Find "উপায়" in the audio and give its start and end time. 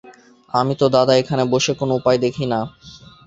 1.99-2.19